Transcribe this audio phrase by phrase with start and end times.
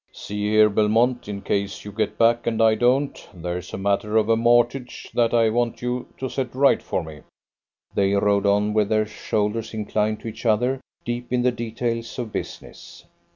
[0.11, 4.29] See here, Belmont, in case you get back and I don't, there's a matter of
[4.29, 7.21] a mortgage that I want you to set right for me."
[7.93, 12.31] They rode on with their shoulders inclined to each other, deep in the details of
[12.31, 13.05] business.